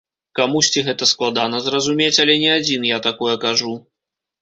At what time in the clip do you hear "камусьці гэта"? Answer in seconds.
0.37-1.09